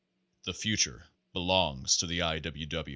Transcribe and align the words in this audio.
The 0.45 0.55
future 0.55 1.09
belongs 1.31 1.95
to 1.97 2.07
the 2.07 2.23
I. 2.23 2.39
W. 2.39 2.83